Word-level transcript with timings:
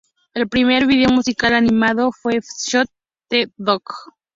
El 0.33 0.49
primer 0.49 0.87
video 0.87 1.09
musical 1.11 1.53
animado 1.53 2.11
fue 2.11 2.39
Shoot 2.41 2.89
the 3.29 3.51
Dog. 3.55 3.83